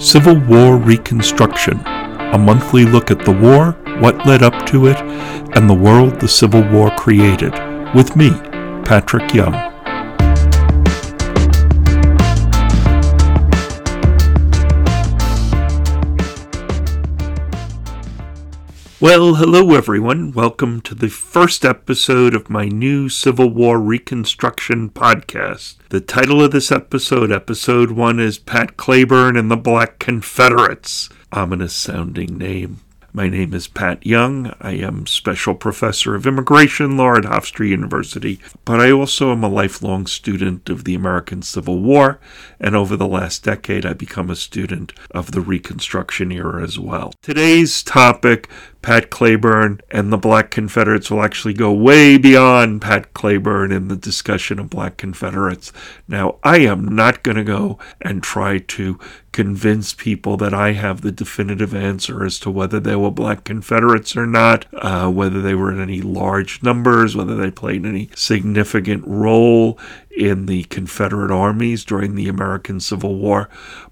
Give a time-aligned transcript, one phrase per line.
[0.00, 4.96] Civil War Reconstruction, a monthly look at the war, what led up to it,
[5.54, 7.52] and the world the Civil War created,
[7.94, 8.30] with me,
[8.82, 9.69] Patrick Young.
[19.00, 20.32] Well, hello everyone.
[20.32, 25.76] Welcome to the first episode of my new Civil War Reconstruction podcast.
[25.88, 31.08] The title of this episode, episode one, is Pat Cleburne and the Black Confederates.
[31.32, 32.80] Ominous sounding name.
[33.12, 34.54] My name is Pat Young.
[34.60, 39.48] I am Special Professor of Immigration Law at Hofstra University, but I also am a
[39.48, 42.20] lifelong student of the American Civil War,
[42.60, 47.12] and over the last decade, I've become a student of the Reconstruction era as well.
[47.20, 48.48] Today's topic
[48.82, 53.96] Pat Cleburne and the Black Confederates will actually go way beyond Pat Cleburne in the
[53.96, 55.72] discussion of Black Confederates.
[56.08, 58.98] Now, I am not going to go and try to
[59.32, 64.16] convince people that I have the definitive answer as to whether they were Black Confederates
[64.16, 69.04] or not, uh, whether they were in any large numbers, whether they played any significant
[69.06, 69.78] role
[70.16, 73.48] in the Confederate armies during the American Civil War.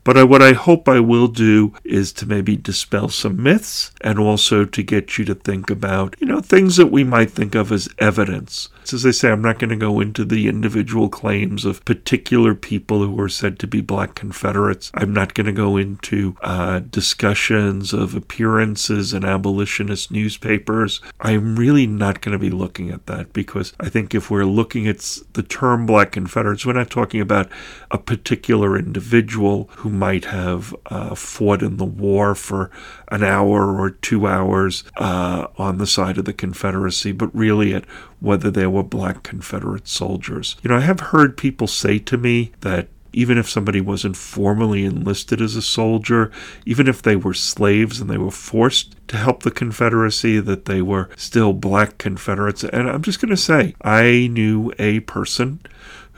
[0.09, 4.19] But I, what I hope I will do is to maybe dispel some myths and
[4.19, 7.71] also to get you to think about, you know, things that we might think of
[7.71, 8.71] as evidence.
[8.91, 13.05] As I say, I'm not going to go into the individual claims of particular people
[13.05, 14.91] who are said to be black Confederates.
[14.95, 21.03] I'm not going to go into uh, discussions of appearances in abolitionist newspapers.
[21.21, 24.89] I'm really not going to be looking at that because I think if we're looking
[24.89, 25.01] at
[25.35, 27.51] the term black Confederates, we're not talking about
[27.91, 32.71] a particular individual who might have uh, fought in the war for
[33.09, 37.85] an hour or two hours uh, on the side of the Confederacy, but really at
[38.21, 40.57] whether they were black Confederate soldiers.
[40.63, 44.85] You know, I have heard people say to me that even if somebody wasn't formally
[44.85, 46.31] enlisted as a soldier,
[46.67, 50.83] even if they were slaves and they were forced to help the Confederacy, that they
[50.83, 52.65] were still black Confederates.
[52.65, 55.61] And I'm just going to say, I knew a person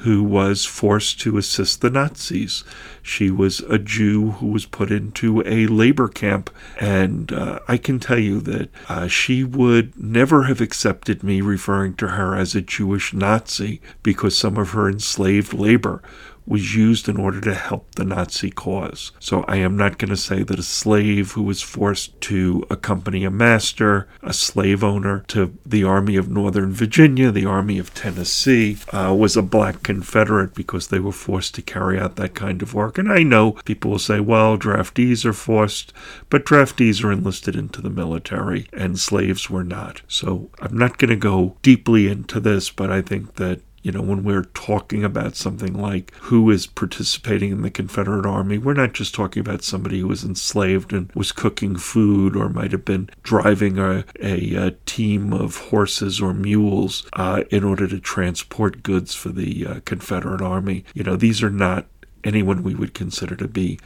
[0.01, 2.65] who was forced to assist the Nazis.
[3.03, 7.99] She was a Jew who was put into a labor camp, and uh, I can
[7.99, 12.63] tell you that uh, she would never have accepted me referring to her as a
[12.63, 16.03] Jewish Nazi because some of her enslaved labor
[16.47, 19.13] was used in order to help the Nazi cause.
[19.21, 23.25] So I am not going to say that a slave who was forced to accompany
[23.25, 28.79] a master, a slave owner to the Army of Northern Virginia, the Army of Tennessee,
[28.93, 32.75] uh, was a black Confederate because they were forced to carry out that kind of
[32.75, 32.99] work.
[32.99, 35.93] And I know people will say, well, draftees are forced,
[36.29, 40.03] but draftees are enlisted into the military and slaves were not.
[40.09, 44.03] So I'm not going to go deeply into this, but I think that you know,
[44.03, 48.93] when we're talking about something like who is participating in the Confederate Army, we're not
[48.93, 53.09] just talking about somebody who was enslaved and was cooking food or might have been
[53.23, 59.15] driving a, a, a team of horses or mules uh, in order to transport goods
[59.15, 60.85] for the uh, Confederate Army.
[60.95, 61.87] You know, these are not
[62.23, 63.79] anyone we would consider to be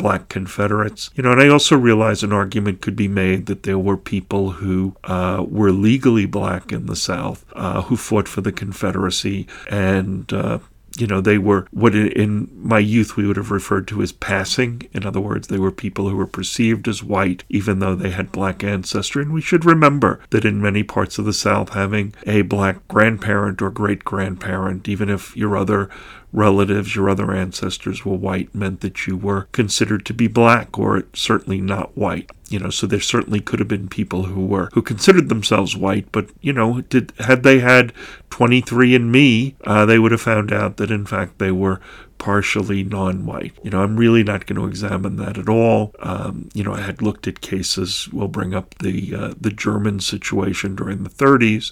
[0.00, 1.10] black Confederates.
[1.14, 4.52] You know, and I also realize an argument could be made that there were people
[4.52, 10.32] who uh, were legally black in the South uh, who fought for the Confederacy and
[10.32, 10.58] uh,
[10.98, 14.82] you know, they were what in my youth we would have referred to as passing.
[14.92, 18.32] In other words, they were people who were perceived as white, even though they had
[18.32, 19.22] black ancestry.
[19.22, 23.62] And we should remember that in many parts of the South, having a black grandparent
[23.62, 25.88] or great grandparent, even if your other
[26.32, 31.04] relatives, your other ancestors were white, meant that you were considered to be black or
[31.12, 32.30] certainly not white.
[32.50, 36.10] You know so there certainly could have been people who were who considered themselves white
[36.10, 37.92] but you know did had they had
[38.30, 41.80] 23 and me uh, they would have found out that in fact they were
[42.18, 43.54] partially non-white.
[43.62, 45.94] You know i'm really not going to examine that at all.
[46.00, 50.00] Um, you know i had looked at cases we'll bring up the uh, the german
[50.00, 51.70] situation during the 30s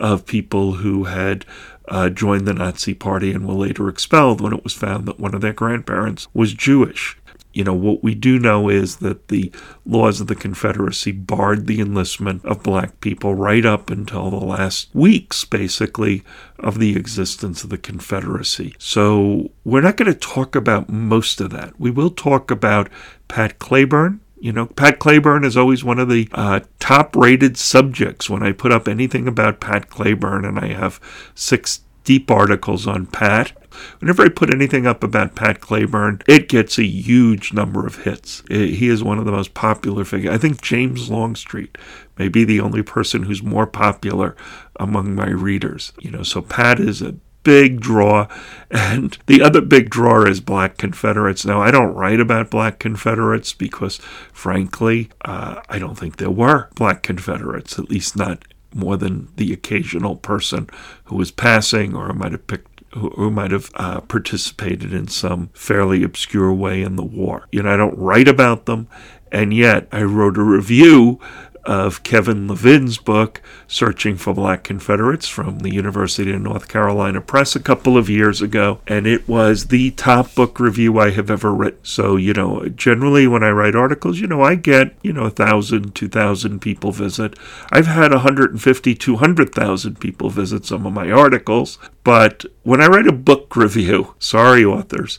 [0.00, 1.46] of people who had
[1.88, 5.34] uh, joined the Nazi Party and were later expelled when it was found that one
[5.34, 7.16] of their grandparents was Jewish
[7.56, 9.50] you know, what we do know is that the
[9.86, 14.94] laws of the Confederacy barred the enlistment of black people right up until the last
[14.94, 16.22] weeks, basically,
[16.58, 18.74] of the existence of the Confederacy.
[18.78, 21.80] So we're not going to talk about most of that.
[21.80, 22.90] We will talk about
[23.26, 24.20] Pat Cleburne.
[24.46, 28.52] You know, Pat Cleburne is always one of the uh, top rated subjects when I
[28.52, 31.00] put up anything about Pat Cleburne, and I have
[31.34, 33.50] six deep articles on Pat.
[33.98, 38.44] Whenever I put anything up about Pat Cleburne, it gets a huge number of hits.
[38.48, 40.32] He is one of the most popular figures.
[40.32, 41.76] I think James Longstreet
[42.16, 44.36] may be the only person who's more popular
[44.76, 45.92] among my readers.
[45.98, 47.16] You know, so Pat is a
[47.46, 48.26] big draw.
[48.72, 51.46] And the other big draw is black Confederates.
[51.46, 53.98] Now, I don't write about black Confederates because,
[54.32, 58.42] frankly, uh, I don't think there were black Confederates, at least not
[58.74, 60.68] more than the occasional person
[61.04, 66.02] who was passing or might have picked who, might have uh, participated in some fairly
[66.02, 67.46] obscure way in the war.
[67.52, 68.88] You know, I don't write about them,
[69.30, 71.20] and yet I wrote a review
[71.66, 77.56] of Kevin Levin's book, Searching for Black Confederates, from the University of North Carolina Press
[77.56, 81.52] a couple of years ago, and it was the top book review I have ever
[81.52, 81.80] written.
[81.82, 85.30] So, you know, generally when I write articles, you know, I get, you know, a
[85.30, 87.36] thousand, two thousand people visit.
[87.70, 93.12] I've had 150, 200,000 people visit some of my articles, but when I write a
[93.12, 95.18] book review, sorry, authors,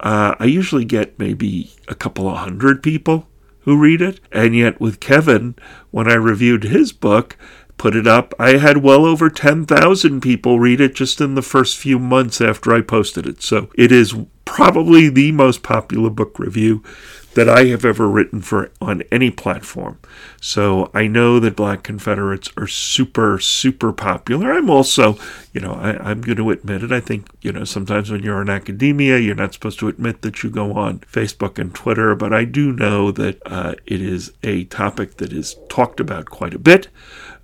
[0.00, 3.28] uh, I usually get maybe a couple of hundred people
[3.62, 4.20] who read it.
[4.30, 5.54] And yet, with Kevin,
[5.90, 7.36] when I reviewed his book,
[7.76, 11.76] put it up, I had well over 10,000 people read it just in the first
[11.76, 13.42] few months after I posted it.
[13.42, 14.14] So it is
[14.44, 16.82] probably the most popular book review
[17.34, 19.98] that I have ever written for on any platform.
[20.40, 24.52] So I know that Black Confederates are super, super popular.
[24.52, 25.16] I'm also,
[25.52, 26.92] you know, I, am going to admit it.
[26.92, 30.42] I think, you know, sometimes when you're in academia, you're not supposed to admit that
[30.42, 34.64] you go on Facebook and Twitter, but I do know that uh, it is a
[34.64, 36.88] topic that is talked about quite a bit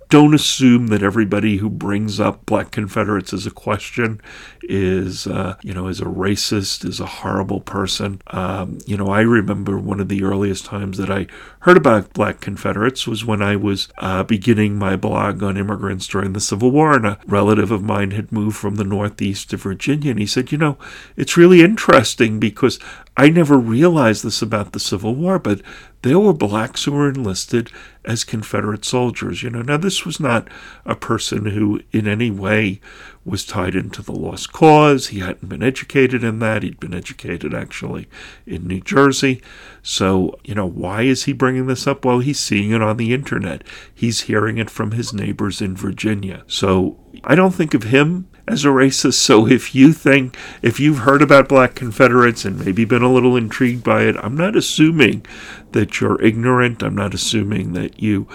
[0.09, 4.19] don't assume that everybody who brings up black Confederates as a question
[4.63, 8.19] is, uh, you know, is a racist, is a horrible person.
[8.27, 11.27] Um, you know, I remember one of the earliest times that I
[11.59, 16.33] heard about black Confederates was when I was uh, beginning my blog on immigrants during
[16.33, 20.09] the Civil War, and a relative of mine had moved from the Northeast to Virginia,
[20.09, 20.77] and he said, you know,
[21.17, 22.79] it's really interesting because
[23.15, 25.61] I never realized this about the Civil War, but
[26.01, 27.71] there were blacks who were enlisted
[28.05, 29.43] as Confederate soldiers.
[29.43, 30.47] You know, now this was not
[30.85, 32.79] a person who in any way
[33.25, 35.07] was tied into the lost cause.
[35.07, 36.63] He hadn't been educated in that.
[36.63, 38.07] He'd been educated actually
[38.45, 39.41] in New Jersey.
[39.83, 42.05] So, you know, why is he bringing this up?
[42.05, 43.63] Well, he's seeing it on the internet.
[43.93, 46.43] He's hearing it from his neighbors in Virginia.
[46.47, 49.13] So I don't think of him as a racist.
[49.13, 53.37] So if you think, if you've heard about black Confederates and maybe been a little
[53.37, 55.25] intrigued by it, I'm not assuming
[55.71, 56.81] that you're ignorant.
[56.81, 58.27] I'm not assuming that you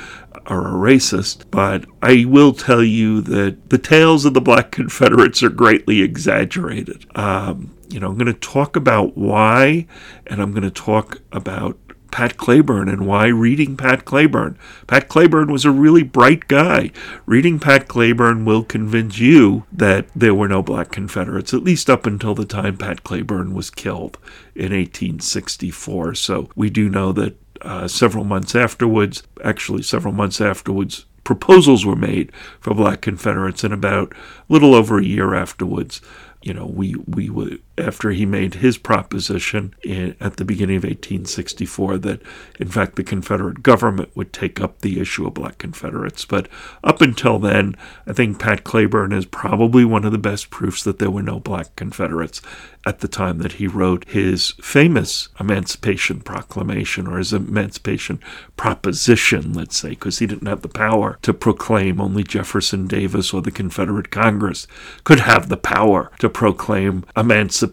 [0.46, 5.42] are a racist, but I will tell you that the tales of the black Confederates
[5.42, 7.06] are greatly exaggerated.
[7.16, 9.86] Um, you know, I'm going to talk about why,
[10.26, 11.78] and I'm going to talk about
[12.14, 14.56] Pat Cleburne and why reading Pat Cleburne.
[14.86, 16.92] Pat Cleburne was a really bright guy.
[17.26, 22.06] Reading Pat Cleburne will convince you that there were no black Confederates, at least up
[22.06, 24.16] until the time Pat Cleburne was killed
[24.54, 26.14] in 1864.
[26.14, 31.96] So we do know that uh, several months afterwards, actually, several months afterwards, proposals were
[31.96, 36.00] made for black Confederates, and about a little over a year afterwards,
[36.42, 40.84] you know, we we would after he made his proposition in, at the beginning of
[40.84, 42.22] 1864 that
[42.60, 46.24] in fact the Confederate government would take up the issue of black Confederates.
[46.24, 46.48] But
[46.82, 47.74] up until then,
[48.06, 51.40] I think Pat Cleburne is probably one of the best proofs that there were no
[51.40, 52.40] black Confederates
[52.86, 58.20] at the time that he wrote his famous Emancipation Proclamation or his Emancipation
[58.56, 62.00] Proposition, let's say, because he didn't have the power to proclaim.
[62.00, 64.66] Only Jefferson Davis or the Confederate Congress
[65.02, 67.63] could have the power to proclaim emancipation.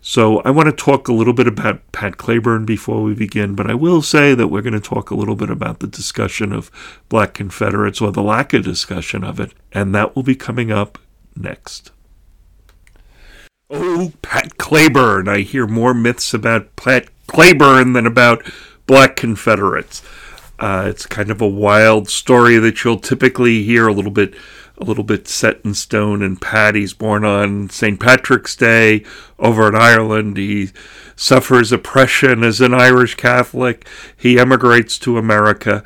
[0.00, 3.70] So I want to talk a little bit about Pat Cleburne before we begin, but
[3.70, 6.70] I will say that we're going to talk a little bit about the discussion of
[7.08, 10.98] black Confederates or the lack of discussion of it, and that will be coming up
[11.36, 11.90] next.
[13.70, 15.28] Oh, Pat Cleburne.
[15.28, 18.42] I hear more myths about Pat Cleburne than about
[18.86, 20.02] black Confederates.
[20.58, 24.34] Uh, it's kind of a wild story that you'll typically hear a little bit
[24.80, 27.98] a little bit set in stone and Paddy's born on St.
[27.98, 29.04] Patrick's Day
[29.38, 30.36] over in Ireland.
[30.36, 30.70] He
[31.16, 33.86] suffers oppression as an Irish Catholic.
[34.16, 35.82] He emigrates to America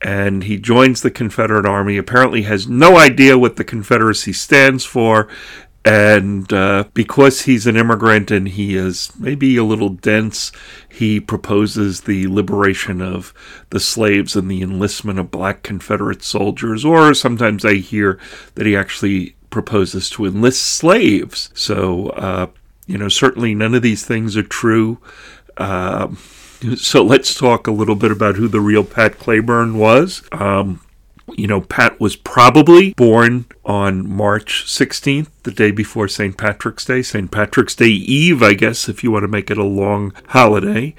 [0.00, 1.96] and he joins the Confederate Army.
[1.96, 5.28] Apparently has no idea what the Confederacy stands for
[5.86, 10.50] and uh, because he's an immigrant and he is maybe a little dense,
[10.88, 13.32] he proposes the liberation of
[13.70, 16.84] the slaves and the enlistment of black Confederate soldiers.
[16.84, 18.18] Or sometimes I hear
[18.56, 21.50] that he actually proposes to enlist slaves.
[21.54, 22.48] So, uh,
[22.88, 24.98] you know, certainly none of these things are true.
[25.56, 26.08] Uh,
[26.76, 30.24] so let's talk a little bit about who the real Pat Cleburne was.
[30.32, 30.80] Um,
[31.34, 36.36] you know, Pat was probably born on March 16th, the day before St.
[36.36, 37.30] Patrick's Day, St.
[37.30, 40.94] Patrick's Day Eve, I guess, if you want to make it a long holiday.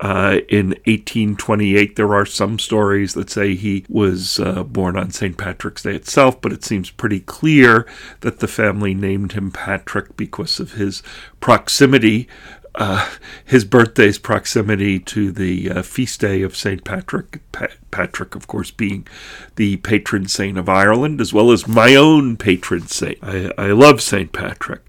[0.00, 5.36] Uh, in 1828, there are some stories that say he was uh, born on St.
[5.36, 7.84] Patrick's Day itself, but it seems pretty clear
[8.20, 11.02] that the family named him Patrick because of his
[11.40, 12.28] proximity
[12.78, 13.10] uh,
[13.44, 16.84] his birthday's proximity to the uh, feast day of St.
[16.84, 17.40] Patrick.
[17.50, 19.06] Pa- Patrick, of course, being
[19.56, 23.18] the patron saint of Ireland, as well as my own patron saint.
[23.20, 24.32] I, I love St.
[24.32, 24.82] Patrick.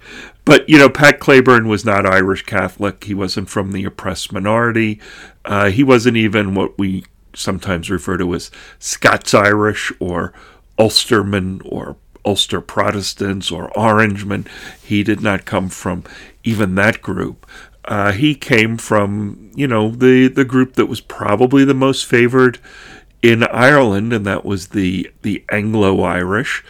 [0.45, 3.03] But, you know, Pat Cleburne was not Irish Catholic.
[3.03, 5.01] He wasn't from the oppressed minority.
[5.43, 10.31] Uh, he wasn't even what we sometimes refer to as Scots Irish or
[10.77, 14.45] Ulsterman or Ulster Protestants or Orangemen.
[14.83, 16.03] He did not come from
[16.43, 17.45] even that group.
[17.85, 22.59] Uh, he came from, you know, the, the group that was probably the most favored
[23.21, 26.63] in Ireland, and that was the, the Anglo Irish,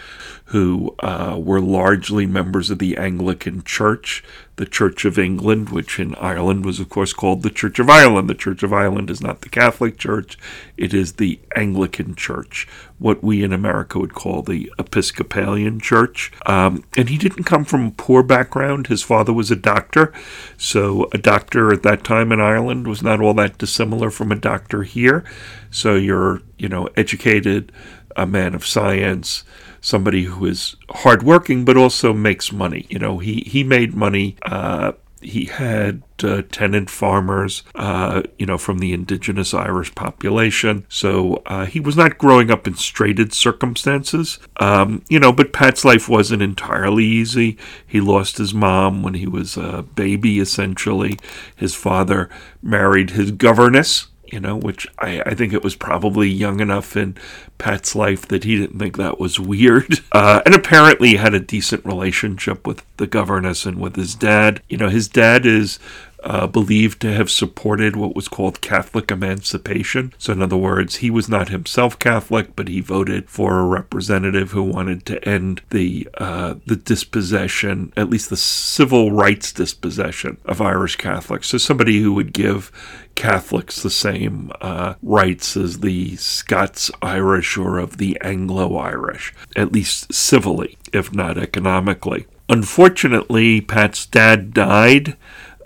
[0.50, 4.24] who uh, were largely members of the Anglican Church
[4.60, 8.30] the Church of England, which in Ireland was, of course, called the Church of Ireland.
[8.30, 10.38] The Church of Ireland is not the Catholic Church,
[10.76, 16.34] it is the Anglican Church, what we in America would call the Episcopalian Church.
[16.46, 18.88] Um, and he didn't come from a poor background.
[18.88, 20.12] His father was a doctor,
[20.58, 24.36] so a doctor at that time in Ireland was not all that dissimilar from a
[24.36, 25.24] doctor here.
[25.72, 27.72] So you're, you know, educated,
[28.18, 29.46] a man of science
[29.82, 32.86] somebody who is hardworking but also makes money.
[32.90, 34.36] You know, he he made money.
[34.44, 40.86] Uh, he had uh, tenant farmers, uh, you know, from the indigenous Irish population.
[40.90, 45.84] So uh, he was not growing up in straitened circumstances, um, you know, but Pat's
[45.84, 47.58] life wasn't entirely easy.
[47.86, 51.18] He lost his mom when he was a baby, essentially.
[51.56, 52.30] His father
[52.62, 57.16] married his governess, you know, which I, I think it was probably young enough in
[57.58, 60.00] Pat's life that he didn't think that was weird.
[60.12, 64.62] Uh, and apparently had a decent relationship with the governess and with his dad.
[64.68, 65.80] You know, his dad is
[66.24, 70.14] uh, believed to have supported what was called Catholic emancipation.
[70.18, 74.52] So, in other words, he was not himself Catholic, but he voted for a representative
[74.52, 80.62] who wanted to end the uh, the dispossession, at least the civil rights dispossession of
[80.62, 81.50] Irish Catholics.
[81.50, 82.72] So, somebody who would give
[83.16, 89.72] Catholics the same uh, rights as the Scots Irish or of the Anglo Irish, at
[89.72, 92.26] least civilly, if not economically.
[92.48, 95.16] Unfortunately, Pat's dad died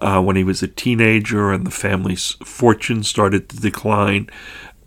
[0.04, 4.30] uh, when he was a teenager and the family's fortune started to decline.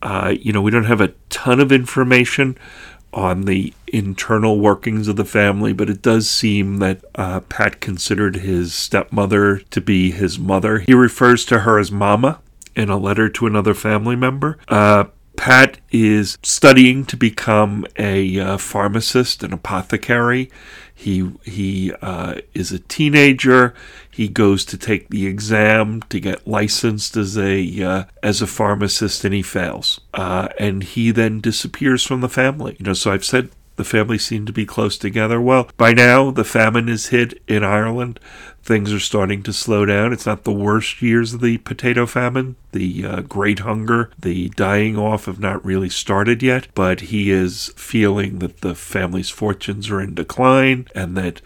[0.02, 2.56] Uh, you know, we don't have a ton of information
[3.14, 8.36] on the internal workings of the family, but it does seem that uh, Pat considered
[8.36, 10.80] his stepmother to be his mother.
[10.80, 12.40] He refers to her as Mama
[12.74, 14.58] in a letter to another family member.
[14.68, 15.04] Uh,
[15.36, 20.50] Pat is studying to become a uh, pharmacist, an apothecary.
[20.98, 23.74] He he uh, is a teenager.
[24.10, 29.22] He goes to take the exam to get licensed as a uh, as a pharmacist,
[29.22, 30.00] and he fails.
[30.14, 32.76] Uh, and he then disappears from the family.
[32.78, 35.38] You know, so I've said the family seemed to be close together.
[35.38, 38.18] Well, by now the famine is hit in Ireland.
[38.66, 40.12] Things are starting to slow down.
[40.12, 42.56] It's not the worst years of the potato famine.
[42.72, 47.72] The uh, Great Hunger, the dying off have not really started yet, but he is
[47.76, 51.40] feeling that the family's fortunes are in decline and that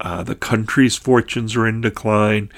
[0.00, 2.50] uh, the country's fortunes are in decline.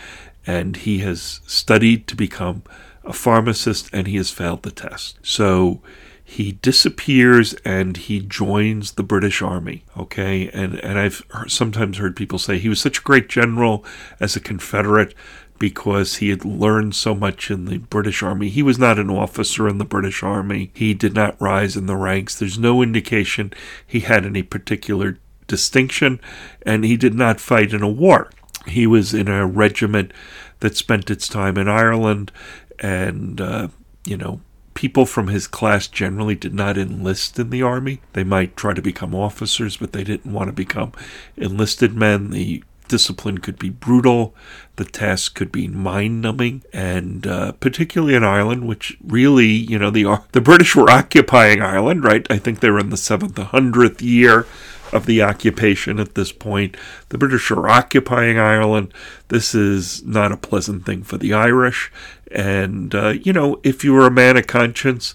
[0.45, 2.65] And he has studied to become
[3.05, 5.21] a pharmacist and he has failed the test.
[5.23, 5.81] So
[6.31, 9.83] he disappears and he joins the British Army.
[9.97, 13.83] Okay, and and I've sometimes heard people say he was such a great general
[14.21, 15.15] as a Confederate
[15.59, 18.51] because he had learned so much in the British Army.
[18.51, 20.71] He was not an officer in the British Army.
[20.75, 22.39] He did not rise in the ranks.
[22.39, 23.51] There's no indication
[23.87, 25.17] he had any particular
[25.47, 26.21] distinction,
[26.61, 28.31] and he did not fight in a war.
[28.67, 30.13] He was in a regiment
[30.61, 32.33] that spent its time in Ireland
[32.81, 33.69] and, uh,
[34.05, 34.43] you know,
[34.79, 38.01] people from his class generally did not enlist in the army.
[38.13, 40.93] They might try to become officers, but they didn't want to become
[41.37, 42.31] enlisted men.
[42.31, 44.37] The discipline could be brutal,
[44.77, 49.91] the task could be mind numbing, and uh, particularly in Ireland, which really, you know,
[49.91, 52.25] the, the British were occupying Ireland, right?
[52.31, 54.47] I think they were in the seventh, hundredth year
[54.93, 56.77] of the occupation at this point.
[57.11, 58.93] The British are occupying Ireland.
[59.29, 61.93] This is not a pleasant thing for the Irish.
[62.31, 65.15] And, uh, you know, if you were a man of conscience,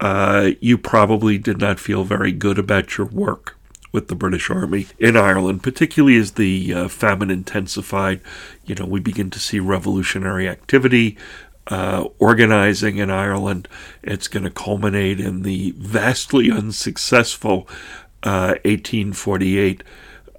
[0.00, 3.56] uh, you probably did not feel very good about your work
[3.90, 8.20] with the British Army in Ireland, particularly as the uh, famine intensified.
[8.64, 11.16] You know, we begin to see revolutionary activity.
[11.70, 13.68] Uh, organizing in Ireland.
[14.02, 17.68] It's going to culminate in the vastly unsuccessful
[18.22, 19.84] 1848 uh,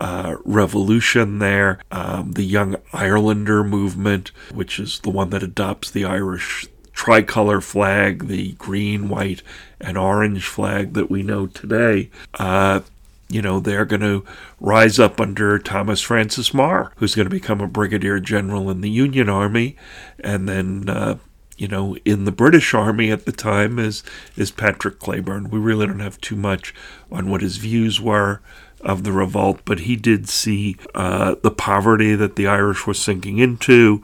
[0.01, 6.05] uh, revolution there, um, the Young Irelander movement, which is the one that adopts the
[6.05, 9.41] Irish tricolor flag, the green, white,
[9.79, 12.09] and orange flag that we know today.
[12.35, 12.81] Uh,
[13.29, 14.25] you know, they're going to
[14.59, 18.89] rise up under Thomas Francis Meagher, who's going to become a brigadier general in the
[18.89, 19.75] Union Army,
[20.19, 21.17] and then, uh,
[21.59, 24.01] you know, in the British Army at the time is
[24.37, 25.49] is Patrick Cleburne.
[25.49, 26.73] We really don't have too much
[27.11, 28.41] on what his views were
[28.81, 33.39] of the revolt, but he did see uh, the poverty that the Irish were sinking
[33.39, 34.01] into.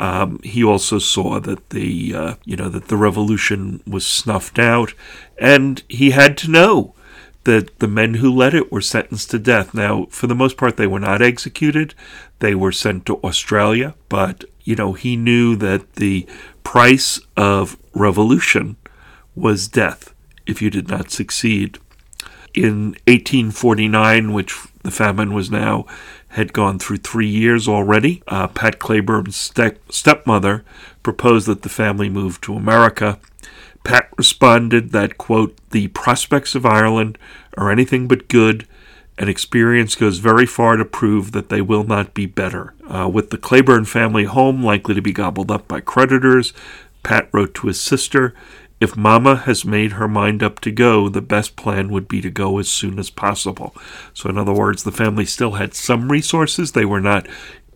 [0.00, 4.94] Um, he also saw that the uh, you know that the revolution was snuffed out,
[5.38, 6.94] and he had to know
[7.44, 9.74] that the men who led it were sentenced to death.
[9.74, 11.94] Now, for the most part, they were not executed;
[12.38, 13.94] they were sent to Australia.
[14.08, 16.26] But you know, he knew that the
[16.62, 18.76] price of revolution
[19.36, 20.14] was death
[20.46, 21.78] if you did not succeed.
[22.54, 25.86] In 1849, which the famine was now
[26.28, 28.22] had gone through three years already.
[28.26, 30.64] Uh, Pat Cleburne's ste- stepmother
[31.02, 33.18] proposed that the family move to America.
[33.84, 37.18] Pat responded that, quote, the prospects of Ireland
[37.56, 38.66] are anything but good,
[39.16, 42.74] and experience goes very far to prove that they will not be better.
[42.88, 46.52] Uh, with the Cleburne family home likely to be gobbled up by creditors,
[47.02, 48.34] Pat wrote to his sister,
[48.80, 52.30] if Mama has made her mind up to go, the best plan would be to
[52.30, 53.74] go as soon as possible.
[54.12, 56.72] So, in other words, the family still had some resources.
[56.72, 57.26] They were not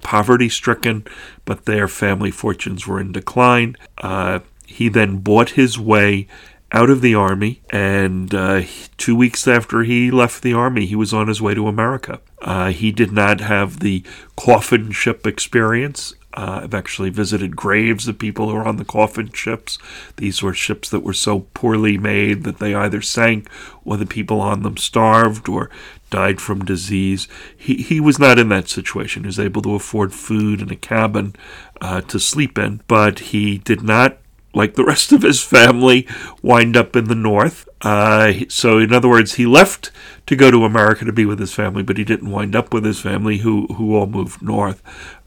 [0.02, 1.06] poverty stricken,
[1.44, 3.76] but their family fortunes were in decline.
[3.98, 6.26] Uh, he then bought his way
[6.70, 8.62] out of the army, and uh,
[8.96, 12.20] two weeks after he left the army, he was on his way to America.
[12.42, 14.04] Uh, he did not have the
[14.36, 19.32] coffin ship experience uh, I've actually visited graves of people who were on the coffin
[19.32, 19.76] ships.
[20.18, 23.48] These were ships that were so poorly made that they either sank
[23.84, 25.68] or the people on them starved or
[26.10, 27.26] died from disease.
[27.56, 29.24] He, he was not in that situation.
[29.24, 31.34] He was able to afford food and a cabin
[31.80, 34.18] uh, to sleep in, but he did not
[34.58, 36.06] like the rest of his family,
[36.42, 37.66] wind up in the north.
[37.80, 39.92] Uh, so, in other words, he left
[40.26, 42.84] to go to America to be with his family, but he didn't wind up with
[42.84, 44.82] his family, who who all moved north.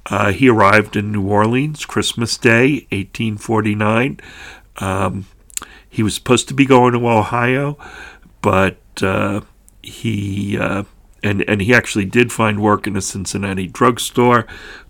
[0.08, 4.20] Uh, he arrived in New Orleans Christmas Day, 1849.
[4.78, 5.26] Um,
[5.90, 7.78] he was supposed to be going to Ohio,
[8.42, 9.42] but uh,
[9.82, 10.84] he uh,
[11.24, 14.46] and and he actually did find work in a Cincinnati drugstore.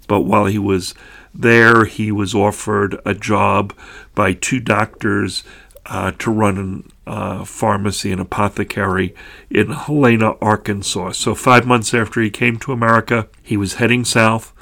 [0.07, 0.95] But while he was
[1.33, 3.73] there, he was offered a job
[4.15, 5.43] by two doctors
[5.85, 9.15] uh, to run a uh, pharmacy and apothecary
[9.49, 11.11] in Helena, Arkansas.
[11.11, 14.53] So, five months after he came to America, he was heading south.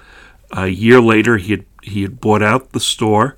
[0.52, 3.38] A year later, he had he had bought out the store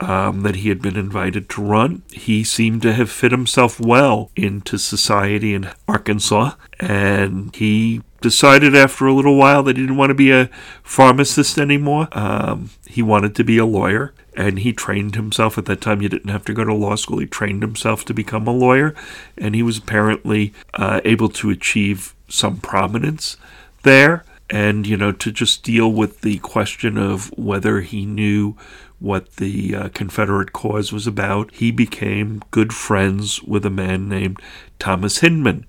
[0.00, 2.02] um, that he had been invited to run.
[2.10, 9.06] He seemed to have fit himself well into society in Arkansas, and he decided after
[9.06, 10.50] a little while that he didn't want to be a
[10.82, 12.08] pharmacist anymore.
[12.12, 15.56] Um, he wanted to be a lawyer, and he trained himself.
[15.56, 17.18] At that time, you didn't have to go to law school.
[17.18, 18.94] He trained himself to become a lawyer,
[19.38, 23.36] and he was apparently uh, able to achieve some prominence
[23.82, 24.24] there.
[24.52, 28.56] And, you know, to just deal with the question of whether he knew
[29.00, 34.40] what the uh, Confederate cause was about, he became good friends with a man named
[34.78, 35.66] Thomas Hindman.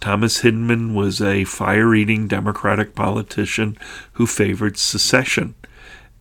[0.00, 3.78] Thomas Hindman was a fire eating Democratic politician
[4.14, 5.54] who favored secession.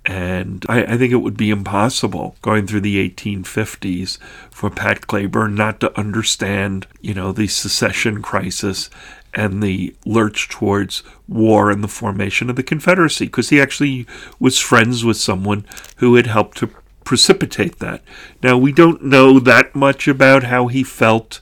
[0.06, 4.18] And I, I, think it would be impossible going through the 1850s
[4.50, 8.90] for Pat Cleburne not to understand, you know, the secession crisis
[9.34, 14.08] and the lurch towards war and the formation of the Confederacy, because he actually
[14.40, 15.66] was friends with someone
[15.98, 16.72] who had helped to
[17.04, 18.02] precipitate that.
[18.42, 21.42] Now, we don't know that much about how he felt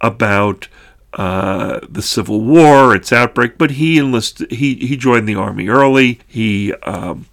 [0.00, 0.68] about
[1.14, 4.50] uh, the Civil War, its outbreak, but he enlisted.
[4.50, 6.20] He he joined the army early.
[6.26, 7.26] He um,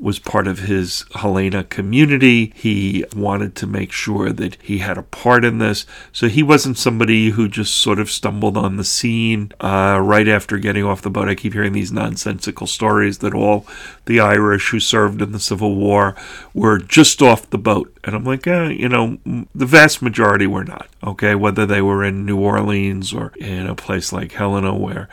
[0.00, 2.52] was part of his Helena community.
[2.56, 5.84] He wanted to make sure that he had a part in this.
[6.12, 10.58] So he wasn't somebody who just sort of stumbled on the scene uh, right after
[10.58, 11.28] getting off the boat.
[11.28, 13.66] I keep hearing these nonsensical stories that all
[14.06, 16.16] the Irish who served in the Civil War
[16.54, 17.94] were just off the boat.
[18.02, 19.18] And I'm like, eh, you know,
[19.54, 21.34] the vast majority were not, okay?
[21.34, 25.08] Whether they were in New Orleans or in a place like Helena where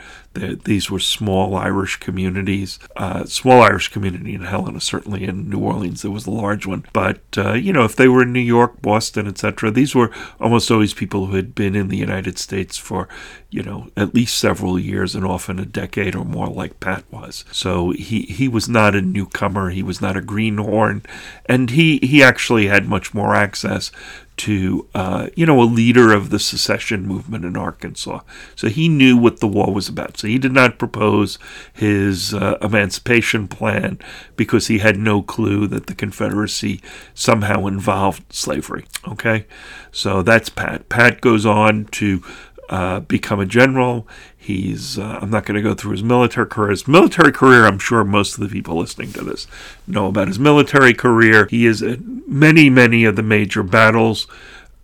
[0.64, 2.78] these were small Irish communities.
[2.96, 6.84] Uh, small Irish community in Helena, certainly in New Orleans, there was a large one.
[6.92, 10.70] But uh, you know, if they were in New York, Boston, etc., these were almost
[10.70, 13.06] always people who had been in the United States for
[13.50, 17.44] you know at least several years and often a decade or more, like Pat was.
[17.52, 19.70] So he he was not a newcomer.
[19.70, 21.02] He was not a greenhorn,
[21.46, 23.90] and he he actually had had much more access
[24.38, 28.20] to, uh, you know, a leader of the secession movement in Arkansas.
[28.56, 30.18] So he knew what the war was about.
[30.18, 31.38] So he did not propose
[31.72, 33.98] his uh, emancipation plan
[34.36, 36.80] because he had no clue that the Confederacy
[37.14, 38.84] somehow involved slavery.
[39.06, 39.46] Okay,
[39.92, 40.88] so that's Pat.
[40.88, 42.22] Pat goes on to
[42.68, 44.06] uh, become a general.
[44.36, 46.70] He's, uh, I'm not going to go through his military career.
[46.70, 49.46] His military career, I'm sure most of the people listening to this
[49.86, 51.46] know about his military career.
[51.50, 54.26] He is in many, many of the major battles.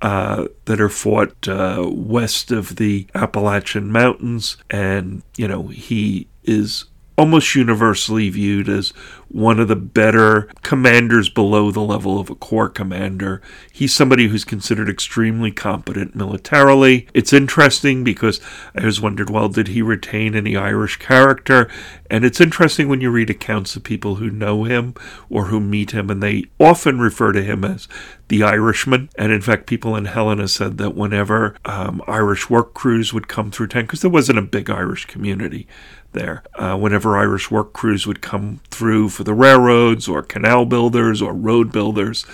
[0.02, 6.84] Uh, that are fought uh, west of the Appalachian Mountains, and you know he is
[7.16, 8.90] almost universally viewed as
[9.28, 13.42] one of the better commanders below the level of a corps commander.
[13.72, 17.08] He's somebody who's considered extremely competent militarily.
[17.14, 18.40] It's interesting because
[18.76, 21.68] I always wondered, well, did he retain any Irish character?
[22.08, 24.94] And it's interesting when you read accounts of people who know him
[25.28, 27.88] or who meet him, and they often refer to him as
[28.28, 29.08] the Irishman.
[29.16, 33.50] And in fact, people in Helena said that whenever um, Irish work crews would come
[33.50, 35.66] through town, because there wasn't a big Irish community
[36.14, 41.20] there, uh, whenever Irish work crews would come through for the railroads or canal builders
[41.20, 42.24] or road builders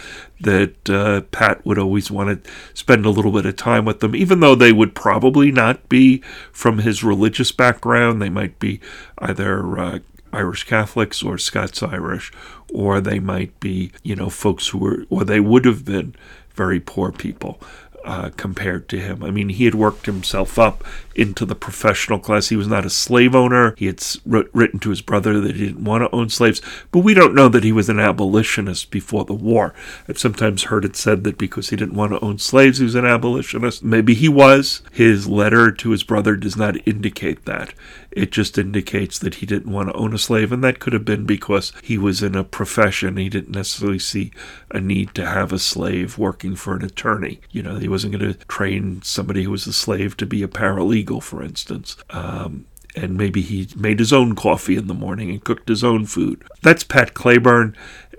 [0.41, 4.15] that uh, Pat would always want to spend a little bit of time with them,
[4.15, 6.19] even though they would probably not be
[6.53, 8.23] from his religious background.
[8.23, 8.81] They might be
[9.19, 9.99] either uh,
[10.33, 12.33] Irish Catholics or Scots Irish,
[12.73, 16.15] or they might be, you know, folks who were, or they would have been
[16.55, 17.61] very poor people
[18.05, 19.23] uh, compared to him.
[19.23, 20.85] I mean, he had worked himself up
[21.21, 22.49] into the professional class.
[22.49, 23.75] He was not a slave owner.
[23.77, 27.13] He had written to his brother that he didn't want to own slaves, but we
[27.13, 29.75] don't know that he was an abolitionist before the war.
[30.09, 32.95] I've sometimes heard it said that because he didn't want to own slaves, he was
[32.95, 33.85] an abolitionist.
[33.85, 34.83] Maybe he was.
[34.93, 37.75] His letter to his brother does not indicate that.
[38.11, 41.05] It just indicates that he didn't want to own a slave, and that could have
[41.05, 43.17] been because he was in a profession.
[43.17, 44.33] He didn't necessarily see
[44.71, 47.41] a need to have a slave working for an attorney.
[47.51, 50.49] You know, he wasn't going to train somebody who was a slave to be a
[50.49, 51.97] paralegal, for instance.
[52.11, 56.07] Um, and maybe he made his own coffee in the morning and cooked his own
[56.07, 56.45] food.
[56.63, 57.77] That's Pat Cleburne,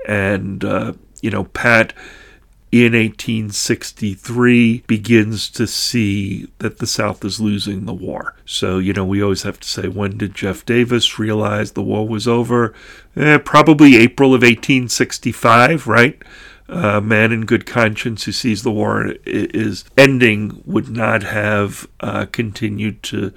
[0.07, 1.93] and uh, you know, Pat
[2.71, 8.37] in 1863 begins to see that the South is losing the war.
[8.45, 12.07] So, you know, we always have to say, when did Jeff Davis realize the war
[12.07, 12.73] was over?
[13.17, 16.21] Eh, probably April of 1865, right?
[16.71, 22.27] A man in good conscience who sees the war is ending would not have uh,
[22.31, 23.33] continued to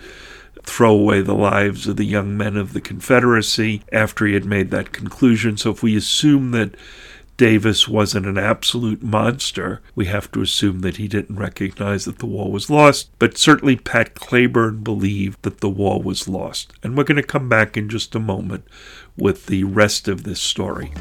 [0.63, 4.71] throw away the lives of the young men of the Confederacy after he had made
[4.71, 5.57] that conclusion.
[5.57, 6.77] So if we assume that
[7.37, 12.27] Davis wasn't an absolute monster, we have to assume that he didn't recognize that the
[12.27, 13.11] war was lost.
[13.19, 16.73] But certainly Pat Cleburne believed that the war was lost.
[16.85, 18.65] And we're going to come back in just a moment
[19.17, 20.93] with the rest of this story.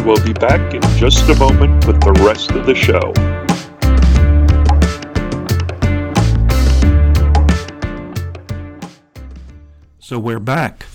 [0.00, 3.12] And we'll be back in just a moment with the rest of the show.
[9.98, 10.86] So we're back.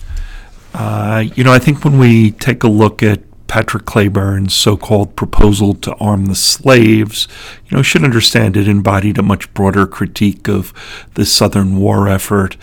[0.74, 5.74] Uh, you know, I think when we take a look at Patrick Cleburne's so-called proposal
[5.74, 7.28] to arm the slaves,
[7.66, 10.72] you know, should understand it embodied a much broader critique of
[11.14, 12.56] the Southern war effort,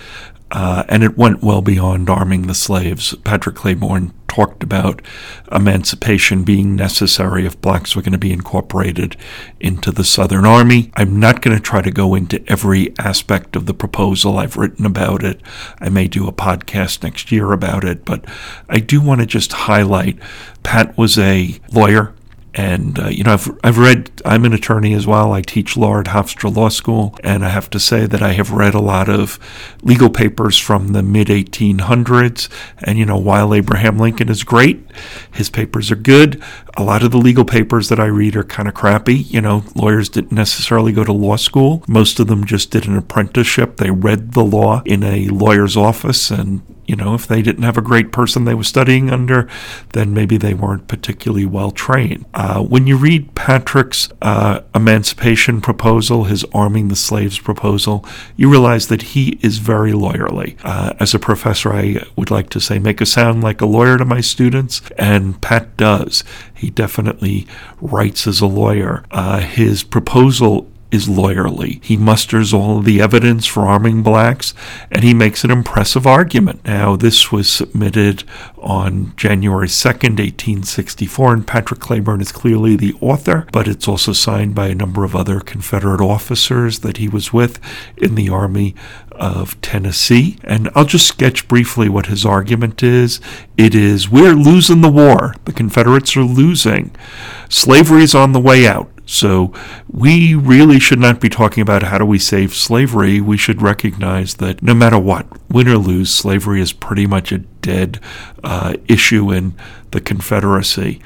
[0.53, 3.15] uh, and it went well beyond arming the slaves.
[3.23, 5.01] Patrick Cleburne talked about
[5.51, 9.17] emancipation being necessary if blacks were going to be incorporated
[9.59, 10.91] into the Southern Army.
[10.95, 14.37] I'm not going to try to go into every aspect of the proposal.
[14.37, 15.41] I've written about it.
[15.81, 18.23] I may do a podcast next year about it, but
[18.69, 20.19] I do want to just highlight
[20.61, 22.13] Pat was a lawyer
[22.55, 25.33] and, uh, you know, I've, I've read, I'm an attorney as well.
[25.33, 27.17] I teach law at Hofstra Law School.
[27.23, 29.39] And I have to say that I have read a lot of
[29.81, 32.49] legal papers from the mid 1800s.
[32.79, 34.85] And, you know, while Abraham Lincoln is great,
[35.31, 36.43] his papers are good.
[36.75, 39.15] A lot of the legal papers that I read are kind of crappy.
[39.15, 41.83] You know, lawyers didn't necessarily go to law school.
[41.87, 43.77] Most of them just did an apprenticeship.
[43.77, 47.77] They read the law in a lawyer's office and you know, if they didn't have
[47.77, 49.47] a great person they were studying under,
[49.93, 52.25] then maybe they weren't particularly well trained.
[52.33, 58.05] Uh, when you read Patrick's uh, emancipation proposal, his arming the slaves proposal,
[58.35, 60.57] you realize that he is very lawyerly.
[60.63, 63.97] Uh, as a professor, I would like to say, make a sound like a lawyer
[63.97, 66.23] to my students, and Pat does.
[66.63, 67.45] He definitely
[67.81, 69.03] writes as a lawyer.
[69.11, 71.83] Uh, his proposal is lawyerly.
[71.83, 74.53] He musters all the evidence for arming blacks
[74.91, 76.63] and he makes an impressive argument.
[76.65, 78.23] Now, this was submitted
[78.59, 84.53] on January 2nd, 1864, and Patrick Cleburne is clearly the author, but it's also signed
[84.53, 87.59] by a number of other Confederate officers that he was with
[87.97, 88.75] in the Army
[89.11, 90.37] of Tennessee.
[90.43, 93.19] And I'll just sketch briefly what his argument is.
[93.57, 95.35] It is we're losing the war.
[95.45, 96.95] The Confederates are losing.
[97.49, 98.92] Slavery is on the way out.
[99.13, 99.53] So
[99.87, 103.21] we really should not be talking about how do we save slavery.
[103.21, 107.37] We should recognize that no matter what, win or lose, slavery is pretty much a
[107.37, 107.99] dead
[108.43, 109.53] uh, issue in
[109.91, 110.99] the Confederacy.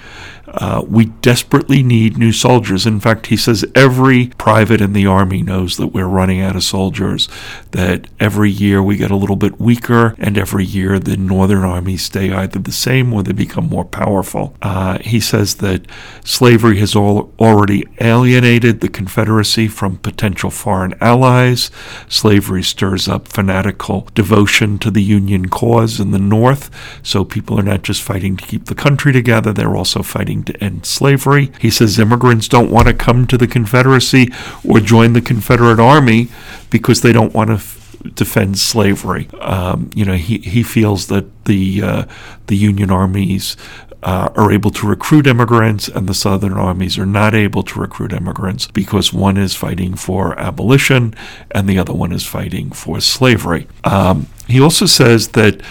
[0.47, 2.85] Uh, we desperately need new soldiers.
[2.85, 6.63] In fact, he says every private in the Army knows that we're running out of
[6.63, 7.27] soldiers,
[7.71, 12.03] that every year we get a little bit weaker, and every year the Northern armies
[12.03, 14.55] stay either the same or they become more powerful.
[14.61, 15.85] Uh, he says that
[16.23, 21.69] slavery has already alienated the Confederacy from potential foreign allies.
[22.07, 26.69] Slavery stirs up fanatical devotion to the Union cause in the North,
[27.03, 30.63] so people are not just fighting to keep the country together, they're also fighting to
[30.63, 31.51] end slavery.
[31.59, 34.29] He says immigrants don't want to come to the Confederacy
[34.67, 36.29] or join the Confederate Army
[36.69, 39.29] because they don't want to f- defend slavery.
[39.39, 42.05] Um, you know, he, he feels that the uh,
[42.47, 43.57] the Union armies
[44.03, 48.13] uh, are able to recruit immigrants, and the Southern armies are not able to recruit
[48.13, 51.15] immigrants because one is fighting for abolition
[51.51, 53.67] and the other one is fighting for slavery.
[53.83, 55.61] Um, he also says that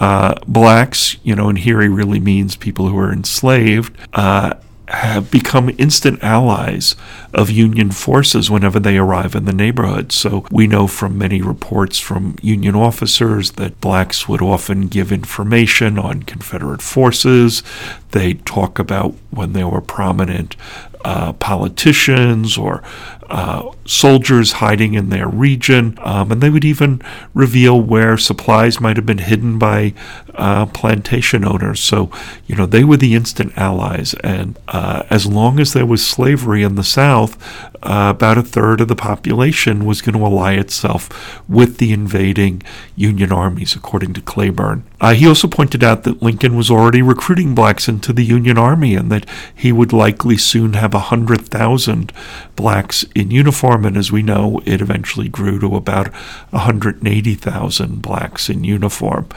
[0.00, 4.54] uh, blacks, you know, and here he really means people who are enslaved, uh,
[4.88, 6.96] have become instant allies
[7.32, 10.10] of Union forces whenever they arrive in the neighborhood.
[10.10, 15.98] So we know from many reports from Union officers that blacks would often give information
[15.98, 17.62] on Confederate forces.
[18.10, 20.56] They talk about when there were prominent
[21.04, 22.82] uh, politicians or
[23.30, 27.00] uh, soldiers hiding in their region, um, and they would even
[27.32, 29.94] reveal where supplies might have been hidden by
[30.34, 31.78] uh, plantation owners.
[31.78, 32.10] So,
[32.46, 36.64] you know, they were the instant allies, and uh, as long as there was slavery
[36.64, 37.40] in the South,
[37.82, 41.08] uh, about a third of the population was going to ally itself
[41.48, 42.62] with the invading
[42.96, 44.82] Union armies, according to Cleburne.
[45.00, 48.94] Uh, he also pointed out that Lincoln was already recruiting blacks into the Union Army
[48.94, 52.12] and that he would likely soon have a 100,000
[52.54, 53.84] blacks in uniform.
[53.86, 56.12] And as we know, it eventually grew to about
[56.50, 59.28] 180,000 blacks in uniform.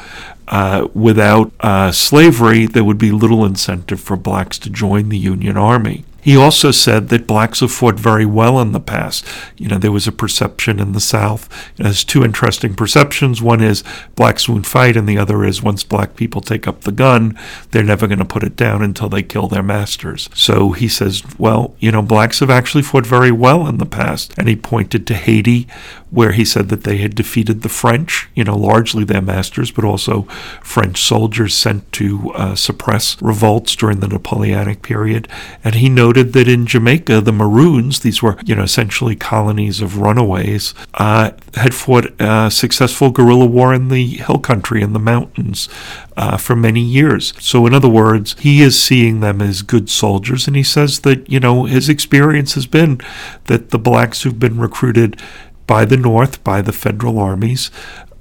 [0.47, 5.55] Uh, without uh, slavery, there would be little incentive for blacks to join the Union
[5.55, 6.03] Army.
[6.23, 9.25] He also said that blacks have fought very well in the past.
[9.57, 11.49] You know, there was a perception in the South.
[11.75, 13.41] There's two interesting perceptions.
[13.41, 13.83] One is
[14.15, 17.37] blacks won't fight, and the other is once black people take up the gun,
[17.71, 20.29] they're never going to put it down until they kill their masters.
[20.33, 24.33] So he says, well, you know, blacks have actually fought very well in the past.
[24.37, 25.67] And he pointed to Haiti,
[26.13, 29.83] where he said that they had defeated the French, you know, largely their masters, but
[29.83, 30.21] also
[30.61, 35.27] French soldiers sent to uh, suppress revolts during the Napoleonic period.
[35.63, 39.97] And he noted that in Jamaica, the Maroons, these were, you know, essentially colonies of
[39.97, 45.67] runaways, uh, had fought a successful guerrilla war in the hill country in the mountains
[46.15, 47.33] uh, for many years.
[47.39, 51.27] So, in other words, he is seeing them as good soldiers, and he says that,
[51.27, 53.01] you know, his experience has been
[53.45, 55.19] that the blacks who've been recruited
[55.67, 57.71] by the North, by the federal armies,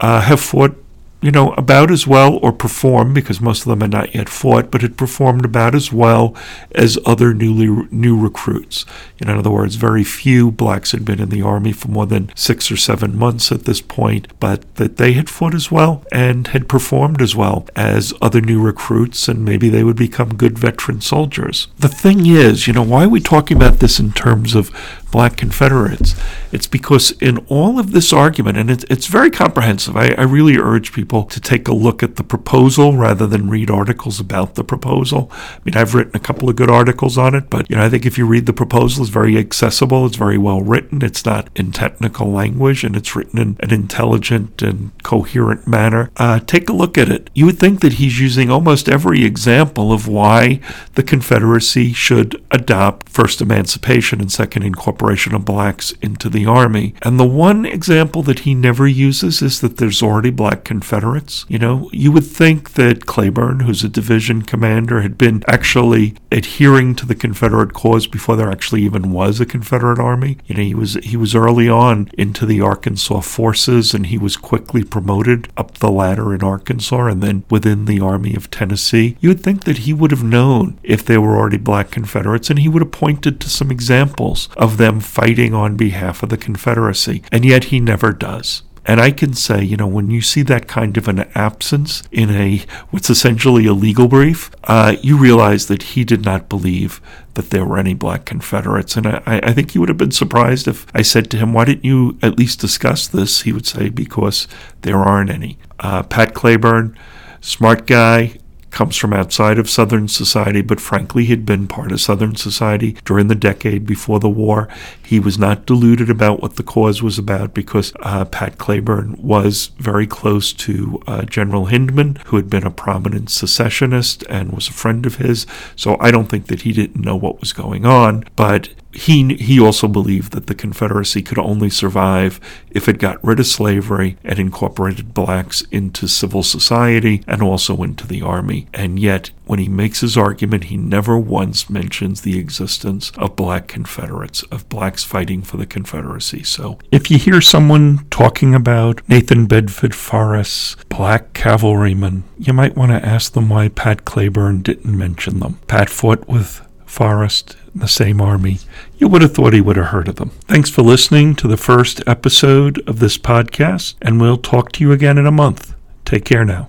[0.01, 0.82] uh, have fought
[1.23, 4.73] you know, about as well or performed because most of them had not yet fought,
[4.73, 6.35] but had performed about as well
[6.75, 8.85] as other newly new recruits.
[9.21, 12.73] In other words, very few blacks had been in the army for more than six
[12.73, 16.69] or seven months at this point, but that they had fought as well and had
[16.69, 21.69] performed as well as other new recruits, and maybe they would become good veteran soldiers.
[21.79, 24.73] The thing is, you know, why are we talking about this in terms of
[25.13, 26.17] black Confederates?
[26.51, 30.57] It's because in all of this argument, and it's, it's very comprehensive, I, I really
[30.57, 34.65] urge people to take a look at the proposal rather than read articles about the
[34.65, 35.31] proposal.
[35.33, 37.91] I mean, I've written a couple of good articles on it, but you know, I
[37.91, 41.51] think if you read the proposal, it's very accessible, it's very well written, it's not
[41.55, 46.11] in technical language, and it's written in an intelligent and coherent manner.
[46.17, 47.29] Uh, take a look at it.
[47.35, 50.61] You would think that he's using almost every example of why
[50.95, 56.95] the Confederacy should adopt first emancipation and second incorporation of blacks into the Army.
[57.03, 61.45] And the one example that he never uses is that there's already black Confederates Confederates.
[61.49, 66.95] You know, you would think that Cleburne, who's a division commander, had been actually adhering
[66.95, 70.39] to the Confederate cause before there actually even was a Confederate army.
[70.47, 74.37] You know, he was he was early on into the Arkansas forces and he was
[74.37, 79.17] quickly promoted up the ladder in Arkansas and then within the Army of Tennessee.
[79.19, 82.61] You would think that he would have known if there were already black Confederates and
[82.61, 87.25] he would have pointed to some examples of them fighting on behalf of the Confederacy.
[87.33, 88.63] And yet he never does.
[88.85, 92.31] And I can say, you know, when you see that kind of an absence in
[92.31, 97.01] a what's essentially a legal brief, uh, you realize that he did not believe
[97.35, 98.97] that there were any black Confederates.
[98.97, 101.65] And I, I think he would have been surprised if I said to him, Why
[101.65, 103.43] didn't you at least discuss this?
[103.43, 104.49] He would say, Because
[104.83, 105.59] there aren't any.
[105.79, 106.97] Uh, Pat Cleburne,
[107.41, 108.39] smart guy,
[108.73, 113.29] comes from outside of Southern society, but frankly, he'd been part of Southern society during
[113.29, 114.69] the decade before the war.
[115.05, 119.71] He was not deluded about what the cause was about because uh, Pat Cleburne was
[119.79, 124.73] very close to uh, General Hindman, who had been a prominent secessionist and was a
[124.73, 125.47] friend of his.
[125.77, 129.59] So I don't think that he didn't know what was going on, but he he
[129.59, 134.39] also believed that the Confederacy could only survive if it got rid of slavery and
[134.39, 138.67] incorporated blacks into civil society and also into the army.
[138.75, 143.69] And yet, when he makes his argument, he never once mentions the existence of black
[143.69, 146.43] Confederates, of blacks fighting for the Confederacy.
[146.43, 152.93] So, if you hear someone talking about Nathan Bedford Forrest, black cavalrymen, you might want
[152.93, 155.59] to ask them why Pat Cleburne didn't mention them.
[155.67, 158.59] Pat fought with Forrest the same army,
[158.99, 160.29] you would have thought he would have heard of them.
[160.43, 164.93] Thanks for listening to the first episode of this podcast, and we'll talk to you
[164.93, 165.75] again in a month.
[166.05, 166.69] Take care now.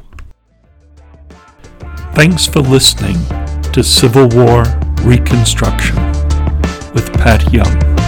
[2.13, 3.17] Thanks for listening
[3.73, 4.63] to Civil War
[5.01, 5.97] Reconstruction
[6.93, 8.02] with Pat Young.